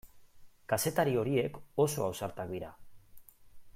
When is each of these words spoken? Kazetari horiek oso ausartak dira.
Kazetari 0.71 1.13
horiek 1.23 1.59
oso 1.85 2.07
ausartak 2.07 2.51
dira. 2.57 2.73